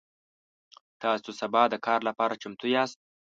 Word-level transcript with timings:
تاسو 1.01 1.29
سبا 1.41 1.61
د 1.69 1.75
کار 1.85 1.99
لپاره 2.09 2.39
چمتو 2.41 2.65
یاست؟ 2.75 2.97